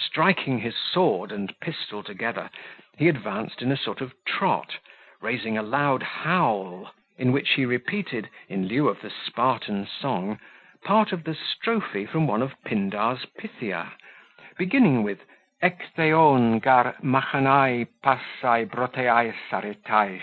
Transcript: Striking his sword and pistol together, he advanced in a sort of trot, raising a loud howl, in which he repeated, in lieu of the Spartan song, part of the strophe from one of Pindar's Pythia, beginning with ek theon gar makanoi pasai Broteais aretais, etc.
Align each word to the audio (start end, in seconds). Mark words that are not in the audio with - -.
Striking 0.00 0.58
his 0.60 0.76
sword 0.76 1.32
and 1.32 1.58
pistol 1.58 2.04
together, 2.04 2.48
he 2.98 3.08
advanced 3.08 3.62
in 3.62 3.72
a 3.72 3.76
sort 3.76 4.00
of 4.00 4.14
trot, 4.24 4.76
raising 5.20 5.58
a 5.58 5.62
loud 5.62 6.04
howl, 6.04 6.94
in 7.18 7.32
which 7.32 7.50
he 7.54 7.64
repeated, 7.64 8.30
in 8.48 8.68
lieu 8.68 8.86
of 8.88 9.00
the 9.00 9.10
Spartan 9.10 9.88
song, 9.88 10.38
part 10.84 11.10
of 11.10 11.24
the 11.24 11.34
strophe 11.34 12.06
from 12.08 12.28
one 12.28 12.42
of 12.42 12.52
Pindar's 12.62 13.24
Pythia, 13.36 13.90
beginning 14.56 15.02
with 15.02 15.24
ek 15.60 15.82
theon 15.96 16.60
gar 16.60 16.94
makanoi 17.02 17.88
pasai 18.04 18.64
Broteais 18.66 19.34
aretais, 19.52 20.20
etc. 20.20 20.22